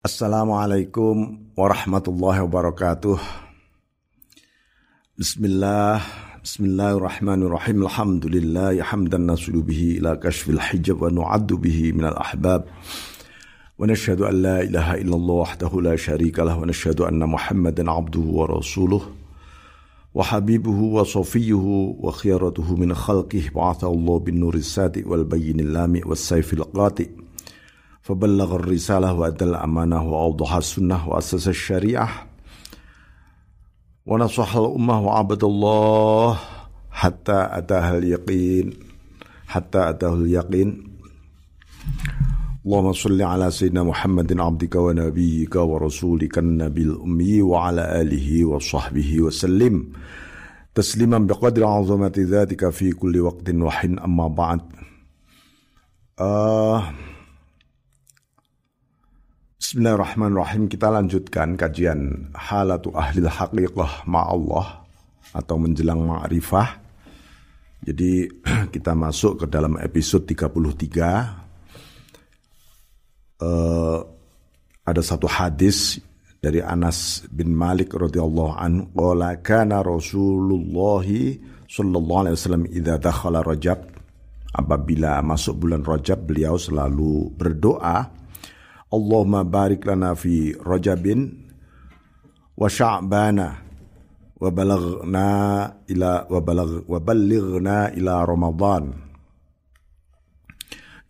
[0.00, 3.20] Assalamualaikum warahmatullahi wabarakatuh.
[5.12, 6.00] Bismillah,
[6.40, 7.84] Bismillahirrahmanirrahim.
[7.84, 12.64] Alhamdulillah, hamdan nasulu bihi ila kashfil hijab wa nu'addu bihi minal ahbab.
[13.76, 18.40] Wa nashhadu an la ilaha illallah wahdahu la sharika lah wa nashhadu anna Muhammadan abduhu
[18.40, 25.04] wa rasuluh wa habibuhu wa safiyuhu wa khiyaratuhu min khalqih ba'athahu Allah bin nuris sadiq
[25.04, 27.29] wal bayyinil lami was sayfil qati'
[28.10, 32.08] فبلغ الرسالة وأدى الأمانة وأوضح السنة وأسس الشريعة.
[34.06, 36.38] ونصح الأمة وعبد الله
[36.90, 38.72] حتى أتاها اليقين
[39.46, 40.90] حتى أتاه اليقين.
[42.66, 49.92] اللهم صل على سيدنا محمد عبدك ونبيك ورسولك النبي الأمي وعلى آله وصحبه وسلم.
[50.74, 53.98] تسليما بقدر عظمة ذاتك في كل وقت وحين.
[53.98, 54.60] أما بعد
[56.20, 56.92] آه
[59.70, 64.82] Bismillahirrahmanirrahim kita lanjutkan kajian halatu ahlil haqiqah ma'allah
[65.30, 66.74] atau menjelang ma'rifah.
[67.86, 68.26] Jadi
[68.74, 70.50] kita masuk ke dalam episode 33.
[73.38, 73.98] Uh, eh,
[74.90, 76.02] ada satu hadis
[76.42, 81.06] dari Anas bin Malik radhiyallahu anhu qala kana Rasulullah
[81.70, 83.86] sallallahu alaihi wasallam idza dakhala Rajab
[84.50, 88.18] apabila masuk bulan Rajab beliau selalu berdoa
[88.90, 91.30] Allahumma barik lana fi Rajabin
[92.58, 93.48] wa Sya'bana
[94.40, 95.28] wa balaghna
[95.86, 98.90] ila wa balagh wa ballighna ila Ramadan.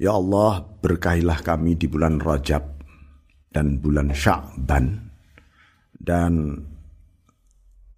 [0.00, 2.84] Ya Allah, berkahilah kami di bulan Rajab
[3.48, 5.10] dan bulan Sya'ban
[6.00, 6.64] dan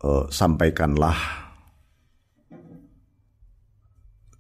[0.03, 1.15] uh, sampaikanlah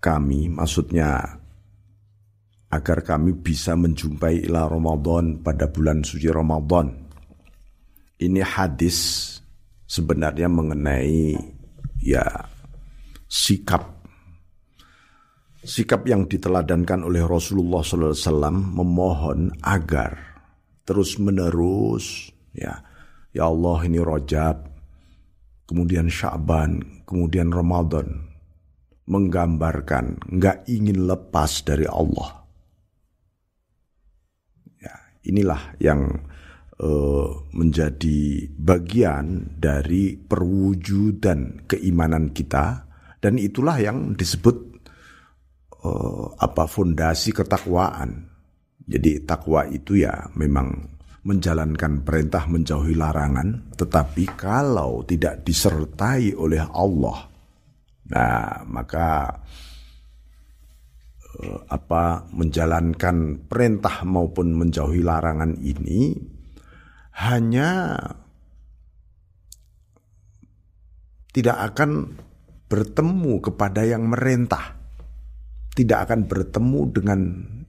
[0.02, 1.41] kami maksudnya
[2.72, 6.88] agar kami bisa menjumpai ila Ramadan pada bulan suci Ramadan.
[8.16, 9.28] Ini hadis
[9.84, 11.36] sebenarnya mengenai
[12.00, 12.24] ya
[13.28, 14.02] sikap
[15.62, 20.16] sikap yang diteladankan oleh Rasulullah SAW memohon agar
[20.82, 22.82] terus menerus ya
[23.30, 24.56] ya Allah ini Rojab
[25.68, 28.32] kemudian Syaban kemudian Ramadan
[29.06, 32.41] menggambarkan nggak ingin lepas dari Allah
[35.26, 36.06] inilah yang
[36.82, 42.86] uh, menjadi bagian dari perwujudan keimanan kita
[43.22, 44.56] dan itulah yang disebut
[45.86, 48.30] uh, apa fondasi ketakwaan.
[48.82, 50.90] Jadi takwa itu ya memang
[51.22, 57.30] menjalankan perintah menjauhi larangan, tetapi kalau tidak disertai oleh Allah,
[58.10, 59.71] nah maka Eh,
[61.68, 66.16] apa menjalankan perintah maupun menjauhi larangan ini
[67.18, 67.98] hanya
[71.32, 72.16] tidak akan
[72.68, 74.76] bertemu kepada yang merintah,
[75.76, 77.20] tidak akan bertemu dengan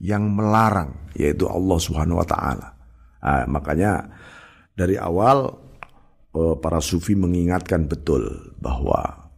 [0.04, 2.68] yang melarang, yaitu Allah Subhanahu wa taala.
[3.24, 4.04] Nah, makanya
[4.76, 5.48] dari awal
[6.36, 9.32] eh, para sufi mengingatkan betul bahwa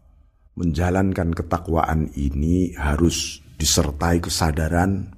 [0.57, 5.11] menjalankan ketakwaan ini harus disertai kesadaran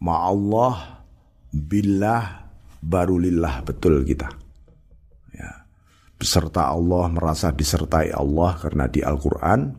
[0.00, 1.04] ma'allah
[1.54, 2.50] billah
[2.84, 4.28] barulillah betul kita.
[5.32, 5.64] Ya.
[6.20, 9.72] Beserta Allah merasa disertai Allah karena di Al-Qur'an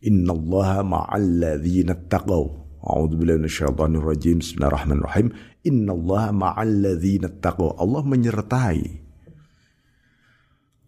[0.00, 2.62] innallaha ma'al ladzina taqaw.
[2.82, 4.42] A'udzu billahi minasyaitonir rajim.
[4.42, 5.28] Bismillahirrahmanirrahim.
[5.62, 7.78] Innallaha ma'al ladzina taqaw.
[7.78, 9.01] Allah menyertai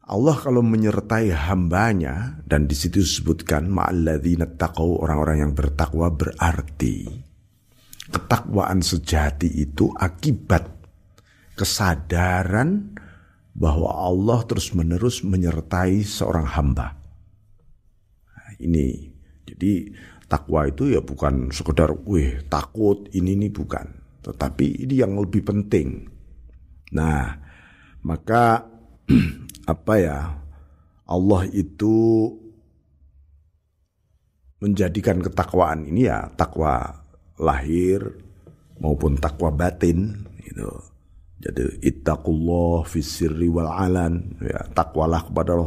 [0.04, 7.08] Allah kalau menyertai hambanya dan di situ disebutkan ma'alladzina taqau orang-orang yang bertakwa berarti
[8.12, 10.68] ketakwaan sejati itu akibat
[11.56, 12.92] kesadaran
[13.54, 17.00] bahwa Allah terus-menerus menyertai seorang hamba.
[18.28, 19.08] Nah, ini
[19.48, 19.94] jadi
[20.28, 26.10] takwa itu ya bukan sekedar wih takut ini ini bukan, tetapi ini yang lebih penting.
[26.92, 27.40] Nah,
[28.04, 28.68] maka
[29.64, 30.18] apa ya
[31.04, 32.28] Allah itu
[34.64, 37.04] menjadikan ketakwaan ini ya takwa
[37.36, 38.00] lahir
[38.80, 40.68] maupun takwa batin gitu.
[41.44, 45.60] Jadi ittaqullah fis sirri wal alan ya takwalah kepada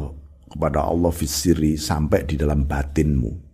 [0.50, 3.46] kepada Allah fis sirri sampai di dalam batinmu.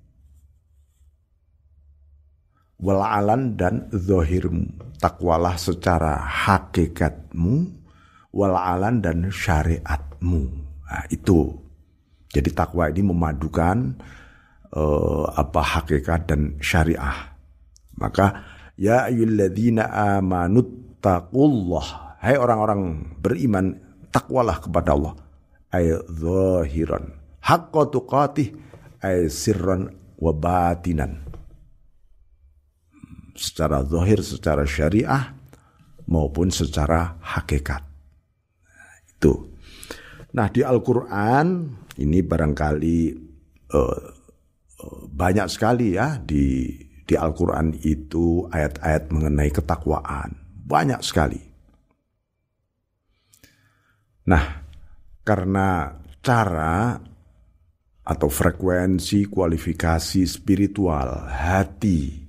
[2.80, 7.68] Wal alan dan zahirmu takwalah secara hakikatmu
[8.32, 9.28] wal alan dan
[10.24, 10.42] syariatmu.
[10.88, 11.40] Nah, itu.
[12.34, 13.94] Jadi takwa ini memadukan
[14.74, 17.38] uh, apa hakikat dan syariah.
[17.94, 18.42] Maka
[18.74, 19.86] ya ayyuhalladzina
[20.18, 23.76] amanut taqullah Hai orang-orang beriman,
[24.08, 25.14] takwalah kepada Allah.
[25.76, 27.20] Ay zahiran.
[27.44, 28.56] Haqqa tuqatih
[29.04, 31.20] ay sirran wa batinan.
[33.36, 35.36] Secara zahir, secara syariah,
[36.08, 37.84] maupun secara hakikat.
[39.20, 39.53] Itu.
[40.34, 41.48] Nah di Al-Quran
[42.02, 42.98] ini barangkali
[43.70, 44.02] uh,
[45.14, 50.40] banyak sekali ya di di Al-Quran itu ayat-ayat mengenai ketakwaan.
[50.64, 51.42] Banyak sekali.
[54.24, 54.44] Nah,
[55.28, 56.96] karena cara
[58.04, 62.24] atau frekuensi kualifikasi spiritual hati,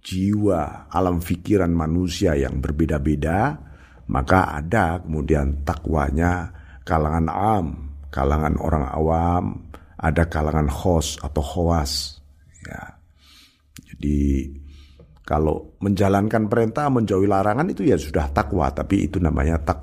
[0.00, 3.60] jiwa, alam pikiran manusia yang berbeda-beda,
[4.08, 7.66] maka ada kemudian takwanya kalangan am,
[8.10, 9.44] kalangan orang awam,
[10.00, 12.18] ada kalangan khos atau khawas.
[12.64, 12.96] Ya.
[13.92, 14.48] Jadi
[15.30, 19.78] kalau menjalankan perintah menjauhi larangan itu ya sudah takwa, tapi itu namanya tak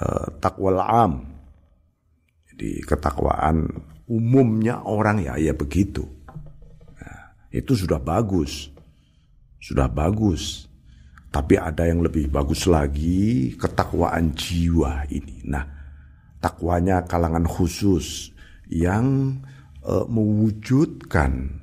[0.00, 1.12] uh, takwal am.
[2.52, 3.68] Jadi ketakwaan
[4.06, 6.06] umumnya orang ya ya begitu.
[6.96, 8.70] Nah, itu sudah bagus.
[9.60, 10.70] Sudah bagus.
[11.32, 15.48] Tapi ada yang lebih bagus lagi ketakwaan jiwa ini.
[15.48, 15.81] Nah,
[16.42, 18.34] takwanya kalangan khusus
[18.66, 19.38] yang
[19.86, 21.62] uh, mewujudkan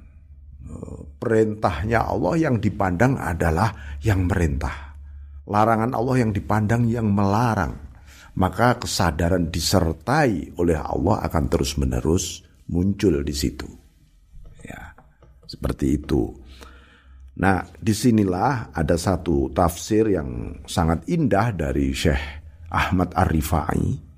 [0.72, 4.96] uh, perintahnya Allah yang dipandang adalah yang merintah.
[5.44, 7.92] Larangan Allah yang dipandang yang melarang.
[8.40, 13.68] Maka kesadaran disertai oleh Allah akan terus-menerus muncul di situ.
[14.64, 14.96] Ya,
[15.44, 16.40] seperti itu.
[17.42, 22.22] Nah, di sinilah ada satu tafsir yang sangat indah dari Syekh
[22.72, 24.09] Ahmad Ar-Rifai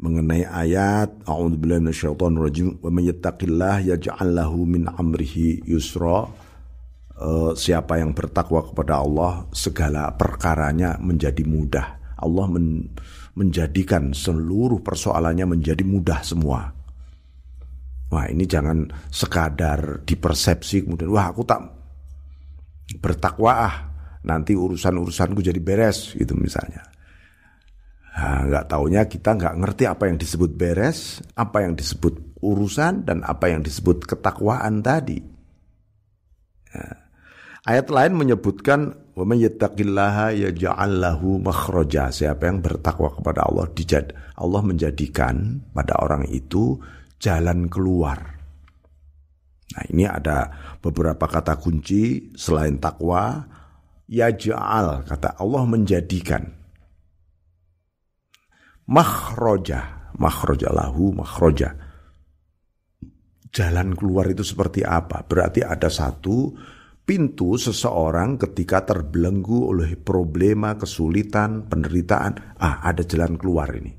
[0.00, 6.24] mengenai ayat a'udzubillahi minasyaitonirrajim wa may yattaqillah yaj'al min amrihi yusra.
[7.20, 12.16] Uh, siapa yang bertakwa kepada Allah segala perkaranya menjadi mudah.
[12.16, 12.96] Allah men
[13.36, 16.72] menjadikan seluruh persoalannya menjadi mudah semua.
[18.10, 21.60] Wah ini jangan sekadar dipersepsi kemudian wah aku tak
[22.98, 23.76] bertakwa ah
[24.26, 26.82] nanti urusan-urusanku jadi beres gitu misalnya
[28.10, 33.54] Nah, taunya kita nggak ngerti apa yang disebut beres, apa yang disebut urusan, dan apa
[33.54, 35.22] yang disebut ketakwaan tadi.
[36.74, 36.96] Nah,
[37.70, 39.14] ayat lain menyebutkan
[41.38, 42.10] makhraja.
[42.10, 44.10] Siapa yang bertakwa kepada Allah dijad
[44.40, 46.80] Allah menjadikan pada orang itu
[47.20, 48.40] jalan keluar.
[49.70, 50.50] Nah, ini ada
[50.82, 53.46] beberapa kata kunci selain takwa
[54.10, 56.59] yaj'al kata Allah menjadikan
[58.90, 61.70] makhroja, makhroja lahu, makhroja.
[63.50, 65.26] Jalan keluar itu seperti apa?
[65.26, 66.54] Berarti ada satu
[67.02, 72.58] pintu seseorang ketika terbelenggu oleh problema, kesulitan, penderitaan.
[72.58, 73.90] Ah, ada jalan keluar ini.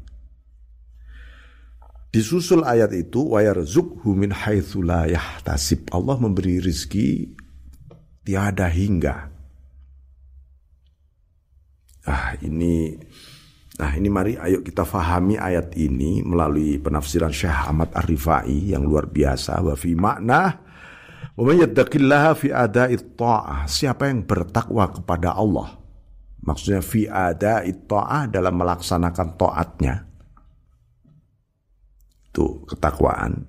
[2.12, 5.92] Disusul ayat itu wayarzukhu min haitsu la yahtasib.
[5.96, 7.36] Allah memberi rizki
[8.24, 9.32] tiada hingga.
[12.08, 12.96] Ah, ini
[13.80, 19.08] Nah ini mari ayo kita fahami ayat ini melalui penafsiran Syekh Ahmad Ar-Rifai yang luar
[19.08, 19.64] biasa.
[19.64, 20.72] Wa fi makna
[22.36, 23.66] fi ada'i ta'ah.
[23.66, 25.80] Siapa yang bertakwa kepada Allah.
[26.42, 29.96] Maksudnya fi ada'i ta'ah dalam melaksanakan taatnya.
[32.28, 33.48] Itu ketakwaan.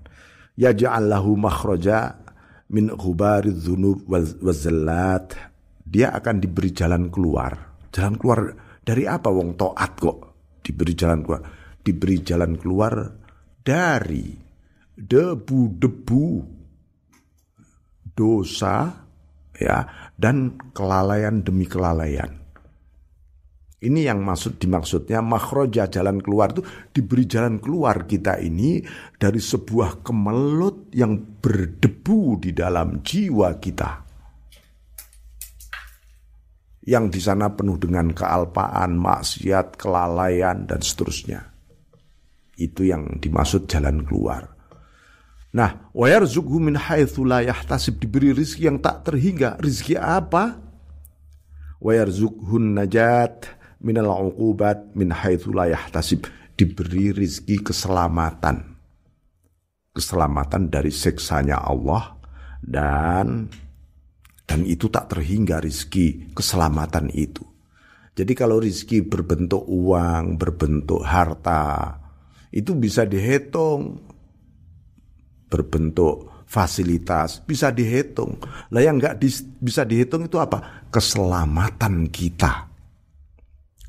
[0.55, 2.23] Ya ja'allahu makhraja
[2.71, 4.07] min ghubari dzunub
[4.41, 5.35] wazallat.
[5.83, 7.77] Dia akan diberi jalan keluar.
[7.93, 8.41] Jalan keluar
[8.83, 10.19] dari apa wong toat kok
[10.59, 11.43] diberi jalan keluar?
[11.83, 12.95] Diberi jalan keluar
[13.63, 14.35] dari
[14.99, 16.27] debu-debu
[18.15, 18.91] dosa
[19.55, 19.79] ya
[20.19, 22.43] dan kelalaian demi kelalaian.
[23.83, 26.63] Ini yang maksud dimaksudnya makroja jalan keluar itu
[26.95, 28.79] diberi jalan keluar kita ini
[29.19, 34.02] dari sebuah kemelut yang berdebu di dalam jiwa kita
[36.83, 41.41] yang di sana penuh dengan kealpaan, maksiat, kelalaian dan seterusnya.
[42.59, 44.51] Itu yang dimaksud jalan keluar.
[45.53, 49.61] Nah, wayarzuqhu min haitsu la diberi rizki yang tak terhingga.
[49.61, 50.59] Rizki apa?
[51.79, 53.47] Wayarzuqhun najat
[53.85, 56.25] minal uqubat min haitsu la yahtasib
[56.57, 58.75] diberi rizki keselamatan.
[59.93, 62.17] Keselamatan dari siksanya Allah
[62.65, 63.53] dan
[64.45, 67.47] dan itu tak terhingga rizki keselamatan itu.
[68.13, 71.97] Jadi kalau rizki berbentuk uang, berbentuk harta,
[72.53, 73.97] itu bisa dihitung.
[75.49, 78.37] Berbentuk fasilitas, bisa dihitung.
[78.69, 80.89] Lah yang nggak di, bisa dihitung itu apa?
[80.93, 82.69] Keselamatan kita.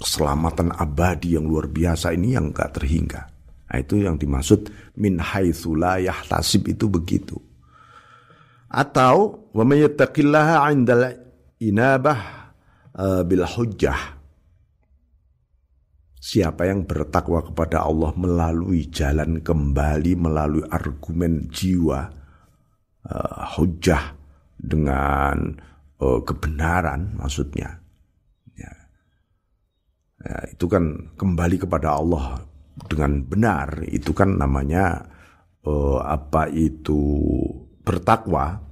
[0.03, 3.23] keselamatan abadi yang luar biasa ini yang gak terhingga.
[3.71, 4.67] Nah, itu yang dimaksud
[4.99, 7.39] min haitsu yahtasib itu begitu.
[8.67, 10.67] Atau wa may yattaqillaha
[11.61, 12.19] inabah
[12.97, 14.21] uh, bil hujjah.
[16.23, 21.99] Siapa yang bertakwa kepada Allah melalui jalan kembali melalui argumen jiwa
[23.05, 24.15] uh, hujjah
[24.55, 25.59] dengan
[25.99, 27.83] uh, kebenaran maksudnya
[30.23, 32.47] Ya, itu kan kembali kepada Allah
[32.87, 33.83] dengan benar.
[33.91, 35.03] Itu kan namanya
[35.67, 37.19] uh, apa itu
[37.83, 38.63] bertakwa.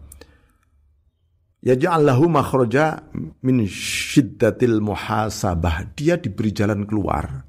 [1.62, 3.06] Ya ja'allahu makhraja
[3.46, 5.94] min syiddatil muhasabah.
[5.94, 7.46] Dia diberi jalan keluar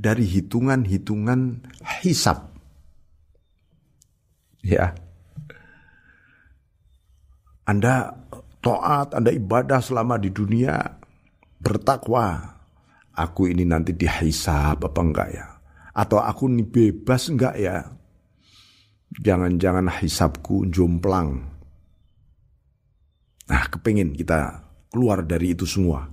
[0.00, 1.60] dari hitungan-hitungan
[2.00, 2.56] hisab.
[4.64, 4.96] Ya.
[7.68, 8.16] Anda
[8.64, 10.80] taat, Anda ibadah selama di dunia,
[11.60, 12.40] bertakwa,
[13.12, 15.46] aku ini nanti dihisab apa enggak ya?
[15.92, 17.84] Atau aku ini bebas enggak ya?
[19.20, 21.49] Jangan-jangan hisabku jomplang.
[23.50, 24.62] Nah, kepingin kita
[24.94, 26.06] keluar dari itu semua.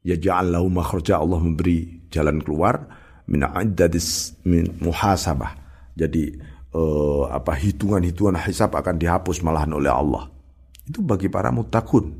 [0.00, 2.88] Ya ja'allahu makhraja Allah memberi jalan keluar
[3.28, 5.52] min addadis min muhasabah.
[5.92, 6.24] Jadi
[6.72, 10.24] eh, apa hitungan-hitungan hisab akan dihapus malahan oleh Allah.
[10.88, 12.16] Itu bagi para mutakun.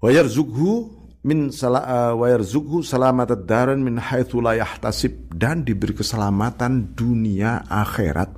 [0.00, 6.96] Wa yarzukhu min uh, wa yarzuqhu salamat daran min haitsu la yahtasib dan diberi keselamatan
[6.96, 8.32] dunia akhirat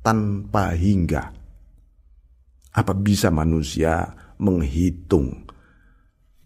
[0.00, 1.41] tanpa hingga.
[2.72, 5.44] Apa bisa manusia menghitung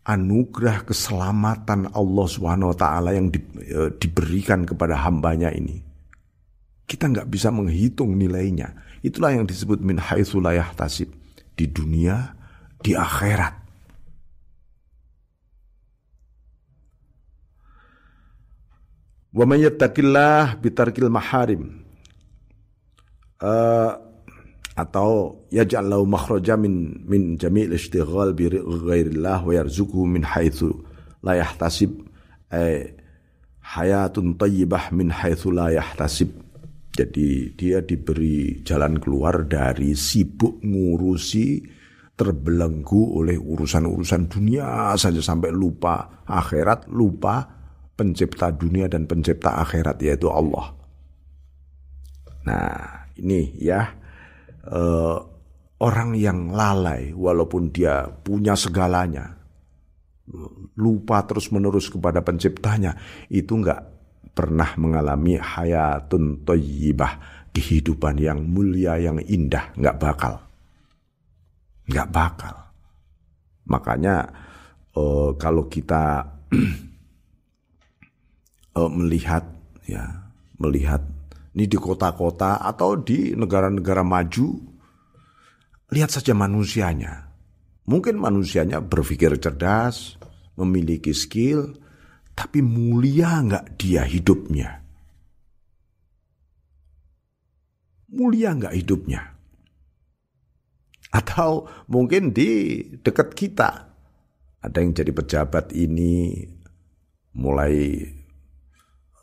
[0.07, 5.83] anugerah keselamatan Allah Subhanahu wa yang di, e, diberikan kepada hambanya ini?
[6.87, 8.75] Kita nggak bisa menghitung nilainya.
[9.03, 11.11] Itulah yang disebut min haitsu la yahtasib
[11.59, 12.35] di dunia,
[12.79, 13.67] di akhirat.
[19.37, 21.85] Wa yattaqillah bitarkil maharim.
[23.37, 24.06] Uh,
[24.77, 30.69] atau yaj'al lahu makhraja min min jami'il ishtighal bi ghairillah wa yarzuquhu min haitsu
[31.25, 31.97] la yahtasib
[32.53, 32.93] ay
[33.65, 36.31] hayatun thayyibah min haitsu la yahtasib.
[36.97, 41.61] Jadi dia diberi jalan keluar dari sibuk ngurusi
[42.17, 47.45] terbelenggu oleh urusan-urusan dunia saja sampai lupa akhirat, lupa
[47.93, 50.73] pencipta dunia dan pencipta akhirat yaitu Allah.
[52.49, 54.06] Nah, ini ya
[54.71, 55.19] uh,
[55.83, 59.37] orang yang lalai walaupun dia punya segalanya
[60.77, 62.99] lupa terus-menerus kepada penciptanya
[63.31, 63.87] itu enggak
[64.37, 67.17] pernah mengalami hayatun toyibah
[67.55, 70.35] kehidupan yang mulia yang indah enggak bakal.
[71.89, 72.55] Enggak bakal.
[73.71, 74.29] Makanya
[74.99, 76.27] uh, kalau kita
[78.77, 79.47] uh, melihat
[79.87, 80.27] ya
[80.59, 81.01] melihat
[81.57, 84.61] ini di kota-kota atau di negara-negara maju.
[85.89, 87.33] Lihat saja manusianya.
[87.89, 90.21] Mungkin manusianya berpikir cerdas
[90.61, 91.73] memiliki skill
[92.37, 94.85] tapi mulia nggak dia hidupnya?
[98.13, 99.23] Mulia nggak hidupnya?
[101.09, 103.97] Atau mungkin di dekat kita.
[104.61, 106.45] Ada yang jadi pejabat ini
[107.33, 108.05] mulai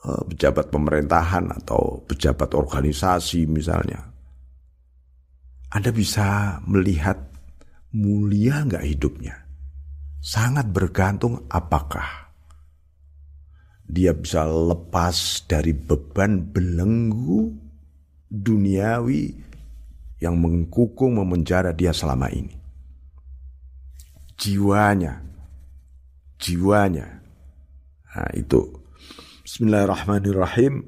[0.03, 4.03] pejabat pemerintahan atau pejabat organisasi misalnya.
[5.71, 7.17] Anda bisa melihat
[7.95, 9.39] mulia nggak hidupnya.
[10.23, 12.31] Sangat bergantung apakah
[13.83, 17.51] dia bisa lepas dari beban belenggu
[18.31, 19.35] duniawi
[20.23, 22.55] yang mengkukung memenjara dia selama ini.
[24.39, 25.19] Jiwanya,
[26.39, 27.07] jiwanya,
[28.15, 28.82] nah itu
[29.53, 30.81] Bismillahirrahmanirrahim.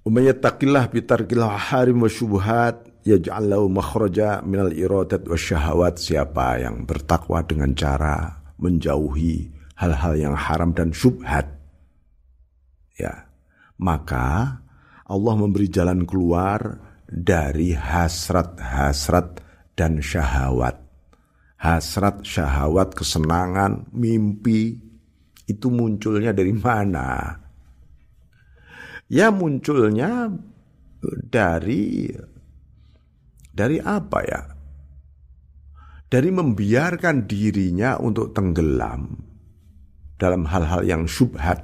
[0.00, 6.00] Umayyattaqillah bitarkil harim wa syubuhat yaj'al lahu makhraja minal iradat wa syahawat.
[6.00, 11.52] Siapa yang bertakwa dengan cara menjauhi hal-hal yang haram dan syubhat.
[12.96, 13.28] Ya,
[13.76, 14.64] maka
[15.04, 19.44] Allah memberi jalan keluar dari hasrat-hasrat
[19.76, 20.80] dan syahwat.
[21.60, 24.89] Hasrat, syahwat, kesenangan, mimpi,
[25.50, 27.34] itu munculnya dari mana?
[29.10, 30.30] Ya munculnya
[31.26, 32.06] dari
[33.50, 34.42] dari apa ya?
[36.10, 39.14] Dari membiarkan dirinya untuk tenggelam
[40.18, 41.62] dalam hal-hal yang syubhat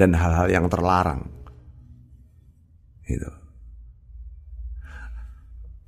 [0.00, 1.28] dan hal-hal yang terlarang.
[3.04, 3.28] Itu.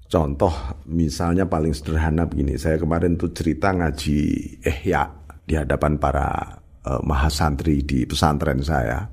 [0.06, 0.52] Contoh
[0.86, 4.18] misalnya paling sederhana begini, saya kemarin tuh cerita ngaji
[4.62, 5.02] Ihya
[5.42, 9.10] di hadapan para uh, mahasantri di pesantren saya.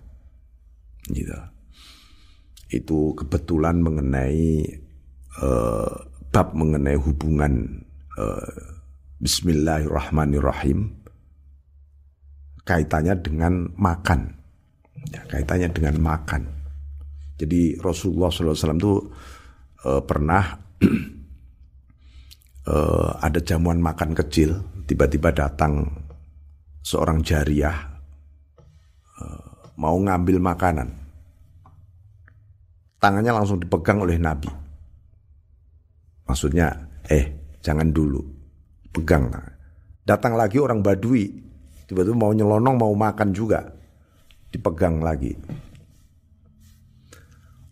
[1.09, 1.35] Gitu.
[2.69, 4.65] Itu kebetulan mengenai
[5.41, 5.91] uh,
[6.29, 7.83] bab mengenai hubungan
[8.17, 8.71] uh,
[9.23, 11.03] Bismillahirrahmanirrahim
[12.63, 14.35] kaitannya dengan makan.
[15.11, 16.47] Ya, kaitannya dengan makan.
[17.35, 18.93] Jadi Rasulullah SAW itu
[19.83, 20.43] uh, pernah
[22.67, 26.02] uh, ada jamuan makan kecil, tiba-tiba datang
[26.83, 27.73] seorang jariah
[29.17, 30.89] uh, mau ngambil makanan.
[32.99, 34.47] Tangannya langsung dipegang oleh Nabi.
[36.23, 36.71] Maksudnya,
[37.07, 38.19] eh jangan dulu,
[38.95, 39.27] pegang.
[40.03, 41.27] Datang lagi orang Badui,
[41.87, 43.59] tiba-tiba mau nyelonong mau makan juga,
[44.51, 45.35] dipegang lagi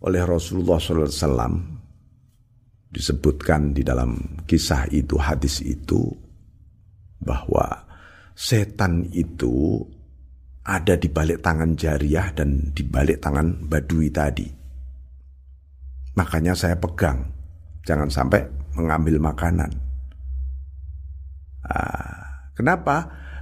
[0.02, 1.54] oleh Rasulullah SAW
[2.92, 6.12] disebutkan di dalam kisah itu, hadis itu,
[7.22, 7.64] bahwa
[8.36, 9.82] setan itu
[10.62, 14.46] ada di balik tangan jariah dan di balik tangan badui tadi.
[16.12, 17.24] Makanya saya pegang,
[17.82, 18.44] jangan sampai
[18.76, 19.72] mengambil makanan.
[21.62, 22.96] Nah, kenapa?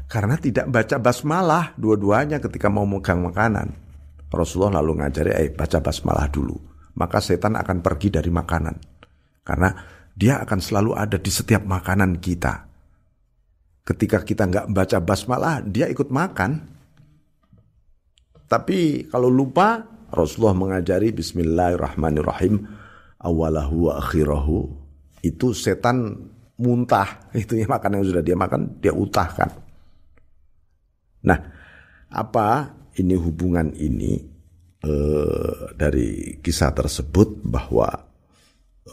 [0.07, 3.75] Karena tidak baca basmalah dua-duanya ketika mau megang makanan.
[4.31, 6.55] Rasulullah lalu ngajari, eh baca basmalah dulu.
[6.95, 8.77] Maka setan akan pergi dari makanan.
[9.43, 9.71] Karena
[10.15, 12.70] dia akan selalu ada di setiap makanan kita.
[13.85, 16.61] Ketika kita nggak baca basmalah, dia ikut makan.
[18.47, 22.67] Tapi kalau lupa, Rasulullah mengajari Bismillahirrahmanirrahim,
[23.23, 24.59] awalahu wa akhirahu.
[25.23, 26.29] Itu setan
[26.61, 29.51] muntah, itu ya makanan yang sudah dia makan, dia utahkan.
[31.25, 31.39] Nah,
[32.11, 34.19] apa ini hubungan ini
[34.83, 38.11] eh, dari kisah tersebut bahwa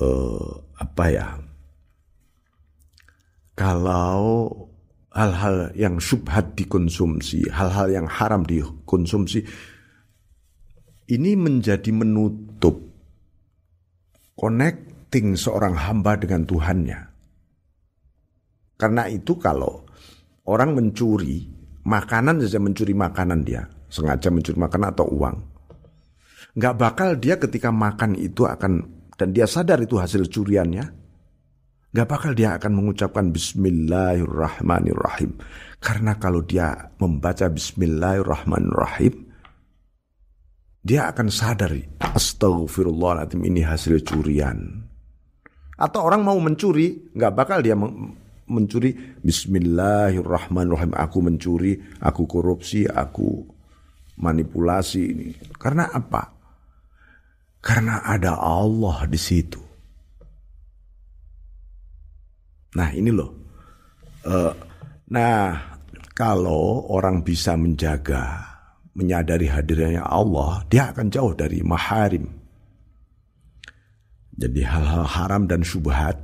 [0.02, 1.28] uh, apa ya?
[3.58, 4.46] Kalau
[5.18, 9.42] hal-hal yang subhat dikonsumsi, hal-hal yang haram dikonsumsi,
[11.10, 12.78] ini menjadi menutup
[14.38, 17.00] connecting seorang hamba dengan Tuhannya.
[18.78, 19.82] Karena itu kalau
[20.46, 21.50] orang mencuri
[21.82, 25.38] makanan saja mencuri makanan dia, sengaja mencuri makanan atau uang,
[26.54, 28.86] nggak bakal dia ketika makan itu akan
[29.18, 30.94] dan dia sadar itu hasil curiannya,
[31.94, 35.32] gak bakal dia akan mengucapkan Bismillahirrahmanirrahim.
[35.78, 39.14] Karena kalau dia membaca Bismillahirrahmanirrahim,
[40.88, 44.88] dia akan sadar, astagfirullahaladzim ini hasil curian.
[45.78, 47.78] Atau orang mau mencuri, gak bakal dia
[48.48, 50.96] mencuri Bismillahirrahmanirrahim.
[50.96, 53.46] Aku mencuri, aku korupsi, aku
[54.18, 55.30] manipulasi ini.
[55.60, 56.34] Karena apa?
[57.62, 59.67] Karena ada Allah di situ.
[62.78, 63.34] Nah ini loh.
[64.22, 64.54] Uh,
[65.10, 65.58] nah
[66.14, 68.46] kalau orang bisa menjaga,
[68.94, 72.30] menyadari hadirnya Allah, dia akan jauh dari maharim.
[74.38, 76.22] Jadi hal-hal haram dan syubhat,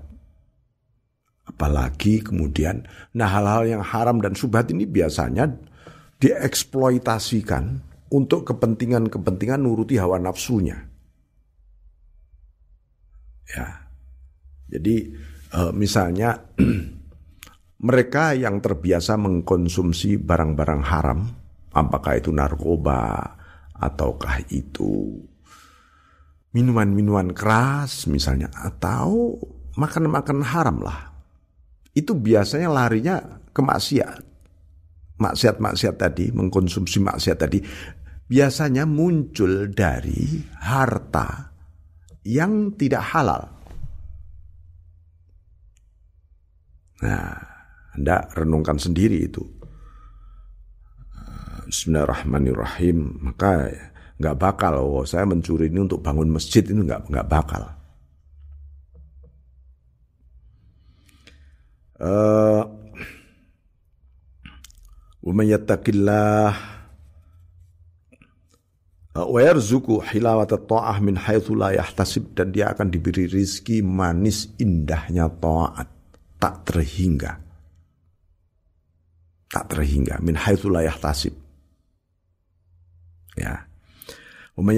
[1.50, 2.86] apalagi kemudian,
[3.18, 5.50] nah hal-hal yang haram dan syubhat ini biasanya
[6.22, 7.82] dieksploitasikan
[8.14, 10.78] untuk kepentingan-kepentingan nuruti hawa nafsunya.
[13.50, 13.90] Ya.
[14.70, 15.18] Jadi
[15.74, 16.54] misalnya
[17.88, 21.20] mereka yang terbiasa mengkonsumsi barang-barang haram,
[21.74, 23.38] apakah itu narkoba
[23.74, 25.20] ataukah itu
[26.54, 29.38] minuman-minuman keras misalnya atau
[29.78, 31.12] makan-makan haram lah.
[31.94, 33.18] Itu biasanya larinya
[33.54, 34.34] ke maksiat.
[35.14, 37.62] Maksiat-maksiat tadi, mengkonsumsi maksiat tadi
[38.26, 41.54] biasanya muncul dari harta
[42.26, 43.53] yang tidak halal.
[47.04, 47.36] Nah,
[48.00, 49.44] Anda renungkan sendiri itu.
[51.68, 53.28] Bismillahirrahmanirrahim.
[53.28, 53.76] Maka
[54.16, 57.76] nggak bakal, oh, saya mencuri ini untuk bangun masjid itu nggak nggak bakal.
[62.04, 62.68] Uh,
[70.58, 76.03] ta'ah min haitsu la yahtasib dan dia akan diberi rizki manis indahnya taat
[76.44, 77.40] tak terhingga.
[79.48, 80.20] Tak terhingga.
[80.20, 81.32] Min haitsu la yahtasib.
[83.40, 83.64] Ya.
[84.60, 84.76] Wa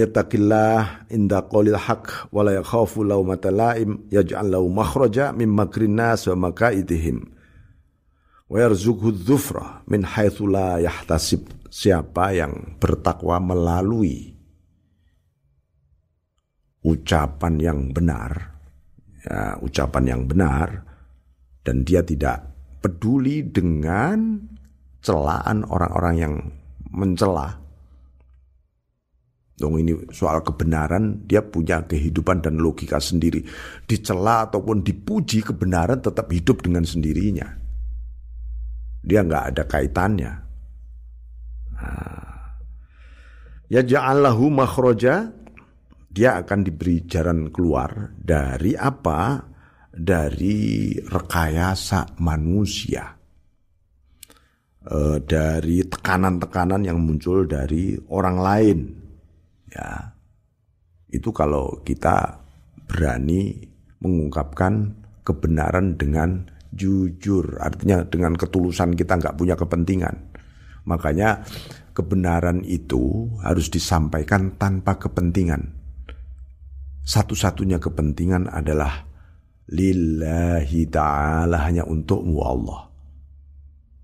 [1.10, 6.54] inda qawlil haqq wa la yakhafu lawmata laim yaj'al lahu makhraja min makrin nas wa
[6.54, 7.34] makaidihim.
[8.45, 11.49] Wa yarzuqhu dzufra min haitsu la yahtasib.
[11.65, 14.38] Siapa yang bertakwa melalui
[16.86, 18.54] ucapan yang benar,
[19.25, 20.94] ya, ucapan yang benar,
[21.65, 22.45] dan dia tidak
[22.80, 24.38] peduli dengan
[25.01, 26.34] celaan orang-orang yang
[26.93, 27.58] mencela.
[29.56, 33.41] Dong ini soal kebenaran dia punya kehidupan dan logika sendiri.
[33.88, 37.47] Dicela ataupun dipuji kebenaran tetap hidup dengan sendirinya.
[39.01, 40.32] Dia nggak ada kaitannya.
[41.80, 42.36] Nah.
[43.65, 45.34] Ya ja'allahu makhroja
[46.12, 49.54] dia akan diberi jalan keluar dari apa?
[49.95, 53.15] Dari rekayasa manusia
[54.89, 58.79] uh, dari tekanan-tekanan yang muncul dari orang lain.
[59.73, 60.13] Ya.
[61.10, 62.43] Itu kalau kita
[62.86, 63.55] berani
[64.03, 64.93] mengungkapkan
[65.25, 70.36] kebenaran dengan jujur, artinya dengan ketulusan kita nggak punya kepentingan.
[70.86, 71.41] Makanya
[71.95, 75.71] kebenaran itu harus disampaikan tanpa kepentingan.
[77.05, 79.14] Satu-satunya kepentingan adalah
[79.69, 82.82] lillahi ta'ala hanya untukmu Allah.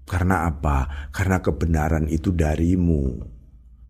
[0.06, 1.10] Karena apa?
[1.14, 3.22] Karena kebenaran itu darimu.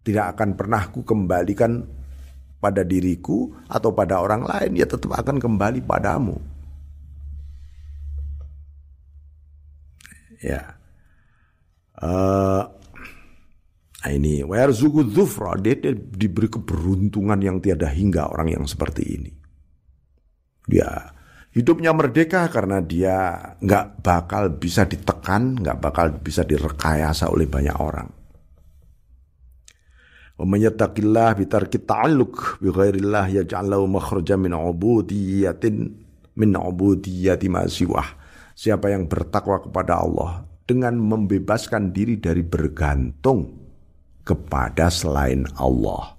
[0.02, 1.82] Tidak akan pernah ku kembalikan
[2.62, 6.38] pada diriku atau pada orang lain, ya tetap akan kembali padamu.
[10.42, 10.78] Ya.
[12.02, 12.66] Uh,
[14.10, 19.32] ini wayarzuku dzufra dia, dia diberi keberuntungan yang tiada hingga orang yang seperti ini.
[20.66, 20.90] Dia
[21.52, 28.10] hidupnya merdeka karena dia nggak bakal bisa ditekan, nggak bakal bisa direkayasa oleh banyak orang.
[30.42, 35.76] Menyatakilah bitar kita aluk bi ghairillah yaj'alahu makhraja min ubudiyatin
[36.34, 37.70] min ubudiyati ma
[38.52, 43.54] Siapa yang bertakwa kepada Allah dengan membebaskan diri dari bergantung
[44.26, 46.14] kepada selain Allah.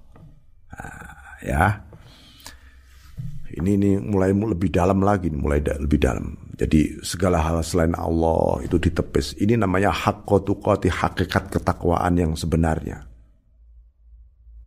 [0.71, 1.67] Nah, ya,
[3.63, 6.35] ini nih mulai lebih dalam lagi, mulai da lebih dalam.
[6.59, 9.39] Jadi segala hal selain Allah itu ditepis.
[9.39, 13.07] Ini namanya haqqatuqati hakikat ketakwaan yang sebenarnya.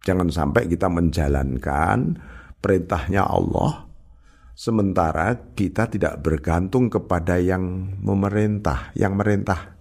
[0.08, 2.18] Jangan sampai kita menjalankan
[2.64, 3.86] perintahnya Allah
[4.56, 9.76] sementara kita tidak bergantung kepada yang memerintah, yang merintah.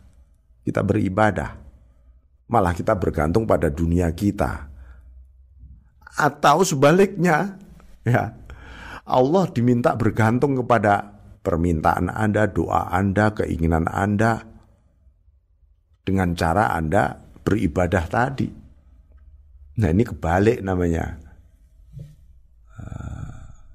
[0.66, 1.62] Kita beribadah.
[2.50, 4.68] Malah kita bergantung pada dunia kita.
[6.14, 7.56] Atau sebaliknya,
[8.04, 8.43] ya
[9.04, 11.12] Allah diminta bergantung kepada
[11.44, 14.40] permintaan Anda, doa Anda, keinginan Anda
[16.04, 18.48] dengan cara Anda beribadah tadi.
[19.76, 21.20] Nah ini kebalik namanya.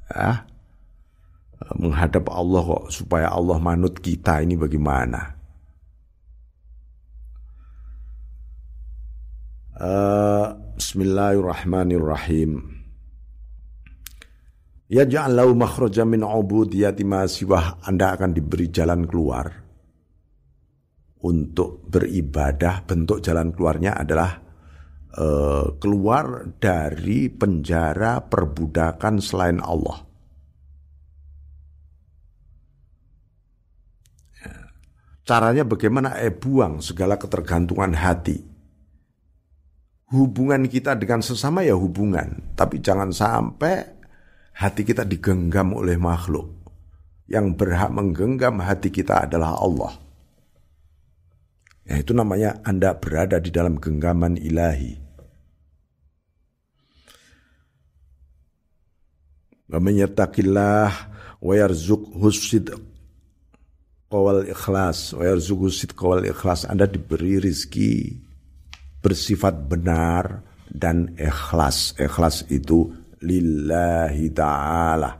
[0.09, 0.41] Uh,
[1.77, 5.37] menghadap Allah kok supaya Allah manut kita ini bagaimana?
[9.77, 12.78] Uh, Bismillahirrahmanirrahim.
[14.89, 17.77] Ya ja'allahu makhraja min ubudiyati siwah.
[17.85, 19.45] Anda akan diberi jalan keluar
[21.21, 22.89] untuk beribadah.
[22.89, 24.41] Bentuk jalan keluarnya adalah
[25.13, 30.09] uh, keluar dari penjara perbudakan selain Allah.
[34.41, 34.73] Ya.
[35.21, 36.17] Caranya bagaimana?
[36.17, 38.41] Eh buang segala ketergantungan hati.
[40.09, 43.98] Hubungan kita dengan sesama ya hubungan, tapi jangan sampai
[44.59, 46.51] hati kita digenggam oleh makhluk.
[47.29, 49.93] Yang berhak menggenggam hati kita adalah Allah.
[51.85, 54.97] Ya, itu namanya Anda berada di dalam genggaman ilahi.
[59.69, 60.89] Menyertakillah
[61.37, 62.29] wa yarzuqhu
[64.09, 68.17] kawal ikhlas wa yarzuqhu kawal ikhlas Anda diberi rizki
[69.05, 71.93] bersifat benar dan ikhlas.
[72.01, 72.89] Ikhlas itu
[73.23, 75.11] lillahi ta'ala.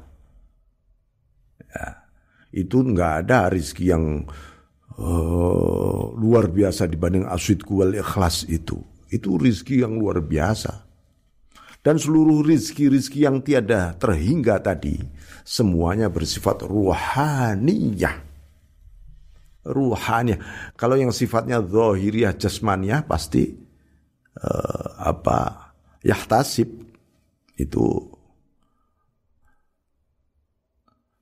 [1.70, 1.88] Ya,
[2.56, 4.26] itu enggak ada rizki yang
[4.98, 8.80] uh, luar biasa dibanding asyidku wal ikhlas itu.
[9.10, 10.90] Itu rizki yang luar biasa.
[11.80, 15.00] Dan seluruh rizki-rizki yang tiada terhingga tadi,
[15.48, 18.20] semuanya bersifat ruhaniyah.
[19.64, 20.40] Ruhaniyah.
[20.76, 23.56] Kalau yang sifatnya zahiriyah jasmaniyah pasti
[24.44, 25.72] uh, apa
[26.04, 26.89] yahtasib
[27.60, 27.86] itu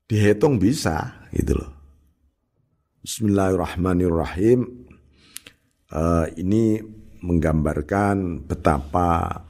[0.07, 1.71] dihitung bisa gitu loh.
[3.03, 4.87] Bismillahirrahmanirrahim.
[5.87, 6.83] Uh, ini
[7.23, 9.41] menggambarkan betapa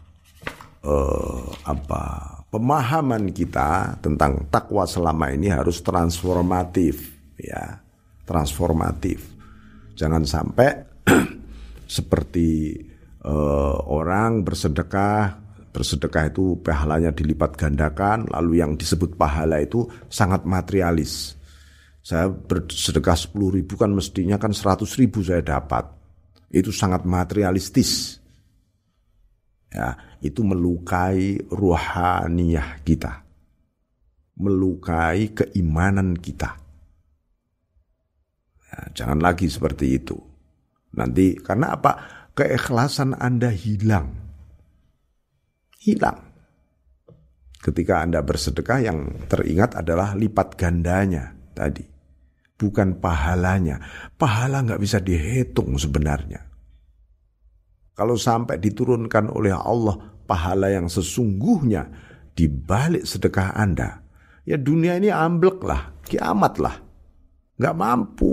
[0.86, 7.82] uh, apa pemahaman kita tentang takwa selama ini harus transformatif ya
[8.24, 9.26] transformatif
[9.98, 10.70] jangan sampai
[11.98, 12.78] seperti
[13.26, 21.38] uh, orang bersedekah Bersedekah itu pahalanya dilipat gandakan, lalu yang disebut pahala itu sangat materialis.
[22.02, 25.92] Saya bersedekah 10 ribu kan mestinya kan 100 ribu saya dapat.
[26.48, 28.24] Itu sangat materialistis.
[29.68, 33.28] Ya, itu melukai ruhaniyah kita.
[34.40, 36.56] Melukai keimanan kita.
[38.72, 40.16] Ya, jangan lagi seperti itu.
[40.96, 41.92] Nanti karena apa?
[42.32, 44.27] Keikhlasan Anda hilang.
[45.88, 46.20] Hilang.
[47.64, 49.00] Ketika Anda bersedekah yang
[49.32, 51.88] teringat adalah lipat gandanya tadi.
[52.60, 53.80] Bukan pahalanya.
[54.20, 56.44] Pahala nggak bisa dihitung sebenarnya.
[57.96, 59.96] Kalau sampai diturunkan oleh Allah
[60.28, 61.88] pahala yang sesungguhnya
[62.36, 64.04] di balik sedekah Anda,
[64.44, 66.76] ya dunia ini amblek lah, kiamat lah.
[67.58, 68.32] Nggak mampu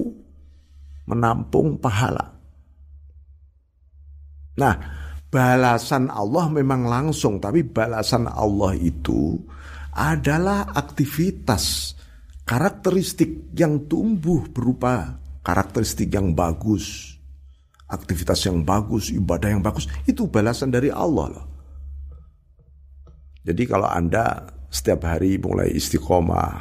[1.08, 2.34] menampung pahala.
[4.54, 4.74] Nah,
[5.34, 9.34] balasan Allah memang langsung, tapi balasan Allah itu
[9.90, 11.98] adalah aktivitas
[12.46, 17.14] karakteristik yang tumbuh berupa karakteristik yang bagus
[17.94, 21.46] aktivitas yang bagus, ibadah yang bagus, itu balasan dari Allah loh.
[23.44, 24.40] Jadi kalau Anda
[24.72, 26.54] setiap hari mulai istiqomah,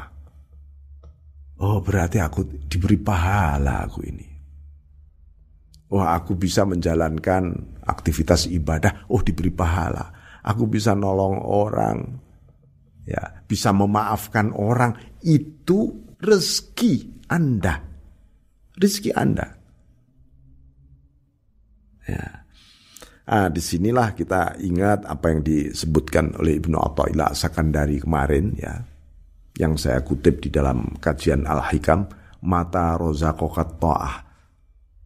[1.64, 4.33] oh berarti aku diberi pahala aku ini.
[5.94, 7.54] Oh aku bisa menjalankan
[7.86, 10.10] aktivitas ibadah, oh diberi pahala.
[10.42, 12.18] Aku bisa nolong orang,
[13.06, 17.78] ya bisa memaafkan orang, itu rezeki Anda.
[18.74, 19.48] Rezeki Anda.
[22.10, 22.44] Ya.
[23.24, 28.84] Ah, di sinilah kita ingat apa yang disebutkan oleh Ibnu Athaillah Sakandari kemarin ya.
[29.56, 32.10] Yang saya kutip di dalam kajian Al-Hikam,
[32.44, 34.16] mata rozakokat ta'ah.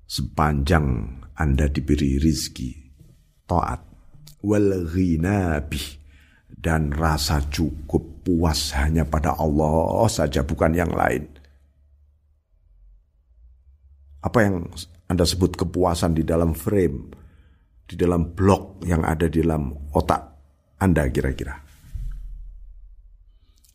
[0.08, 2.72] Sepanjang Anda diberi rizki,
[3.44, 3.84] taat,
[4.42, 6.00] wal ghinabih,
[6.48, 11.28] dan rasa cukup puas hanya pada Allah saja bukan yang lain.
[14.24, 14.66] Apa yang
[15.08, 17.16] anda sebut kepuasan di dalam frame,
[17.88, 20.22] di dalam blok yang ada di dalam otak
[20.84, 21.56] Anda kira-kira.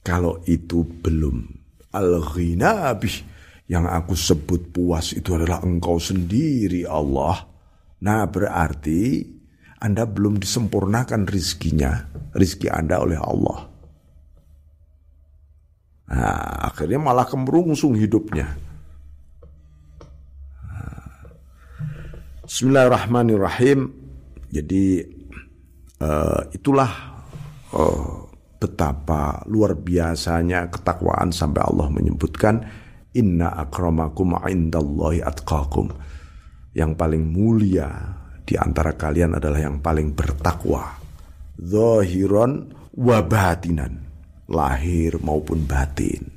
[0.04, 1.36] Kalau itu belum
[1.96, 2.92] al-ghina
[3.70, 7.46] yang aku sebut puas itu adalah engkau sendiri Allah.
[8.02, 9.22] Nah berarti
[9.82, 13.72] Anda belum disempurnakan rizkinya, rizki Anda oleh Allah.
[16.12, 18.52] Nah, akhirnya malah kemerungsung hidupnya.
[22.52, 23.88] Bismillahirrahmanirrahim.
[24.52, 25.00] Jadi
[26.04, 26.90] uh, itulah
[27.72, 28.28] uh,
[28.60, 32.60] betapa luar biasanya ketakwaan sampai Allah menyebutkan
[33.16, 35.92] inna akramakum indallahi atqakum.
[36.72, 37.88] Yang paling mulia
[38.42, 40.96] di antara kalian adalah yang paling bertakwa.
[41.60, 44.08] Zahiran wa batinan.
[44.48, 46.28] Lahir maupun batin.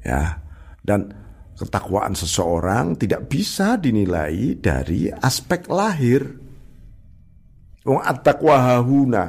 [0.00, 0.40] Ya.
[0.84, 1.12] Dan
[1.56, 6.24] ketakwaan seseorang tidak bisa dinilai dari aspek lahir.
[7.84, 9.24] Wong at-taqwa hahuna.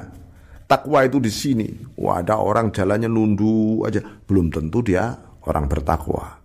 [0.65, 1.67] Takwa itu di sini.
[1.99, 6.41] Wah, ada orang jalannya nundu aja, belum tentu dia orang bertakwa.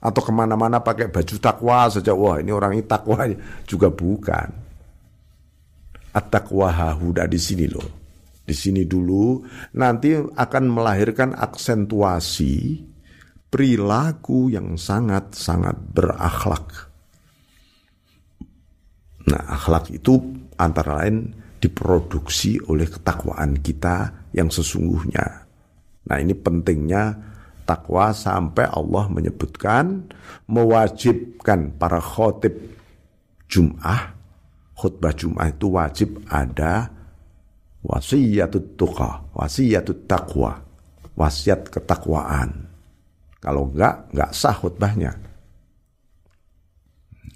[0.00, 3.28] Atau ke mana-mana pakai baju takwa saja, wah ini orang ini takwa
[3.68, 4.48] juga bukan.
[6.16, 8.00] At-taqwa hahuna di sini loh.
[8.40, 9.44] Di sini dulu
[9.76, 12.82] nanti akan melahirkan aksentuasi
[13.52, 16.90] perilaku yang sangat-sangat berakhlak.
[19.30, 20.18] Nah, akhlak itu
[20.56, 25.26] antara lain diproduksi oleh ketakwaan kita yang sesungguhnya.
[26.08, 27.29] Nah, ini pentingnya
[27.64, 30.10] takwa sampai Allah menyebutkan
[30.46, 32.56] mewajibkan para khotib
[33.50, 34.14] Jum'ah,
[34.78, 36.86] khutbah Jum'ah itu wajib ada
[37.82, 40.62] wasiyatut tuqa, wasiyatut taqwa,
[41.16, 42.70] wasiat ketakwaan.
[43.40, 45.12] Kalau enggak, enggak sah khutbahnya.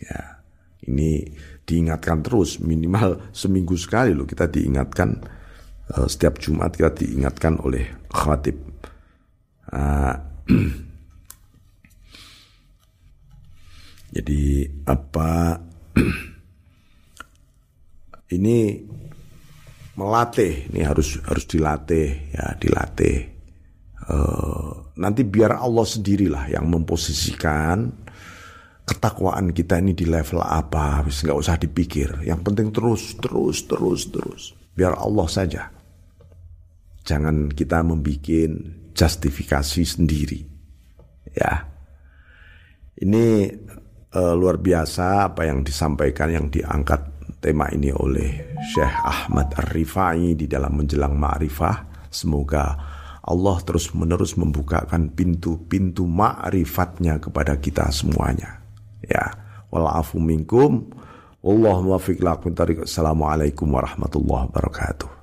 [0.05, 0.21] Ya,
[0.85, 1.25] ini
[1.65, 5.17] diingatkan terus minimal seminggu sekali loh kita diingatkan
[5.97, 8.74] uh, setiap Jumat kita diingatkan oleh khatib.
[9.75, 10.15] Uh,
[14.15, 15.59] jadi apa
[18.39, 18.87] ini
[19.99, 23.27] melatih ini harus harus dilatih ya dilatih
[24.07, 28.07] uh, nanti biar Allah sendirilah yang memposisikan
[28.85, 32.21] ketakwaan kita ini di level apa, habis nggak usah dipikir.
[32.21, 34.53] Yang penting terus, terus, terus, terus.
[34.77, 35.73] Biar Allah saja.
[37.05, 38.25] Jangan kita membuat
[38.95, 40.41] justifikasi sendiri.
[41.35, 41.67] Ya.
[42.95, 43.51] Ini
[44.15, 47.03] uh, luar biasa apa yang disampaikan yang diangkat
[47.43, 52.09] tema ini oleh Syekh Ahmad Ar-Rifai di dalam menjelang ma'rifah.
[52.09, 52.65] Semoga
[53.25, 58.63] Allah terus-menerus membukakan pintu-pintu ma'rifatnya kepada kita semuanya.
[59.05, 59.35] Ya.
[59.75, 60.89] wal afu minkum.
[61.45, 65.14] Wallahu muwaffiq lakum Assalamualaikum warahmatullahi wabarakatuh.